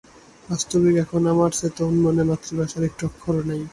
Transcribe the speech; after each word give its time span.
বাস্তবিক 0.49 0.95
এখন 0.95 1.21
আমার 1.25 1.51
চেতন-মনে 1.51 2.23
মাতৃভাষার 2.23 2.83
একটি 2.83 3.01
অক্ষরও 3.05 3.43
নাই। 3.43 3.61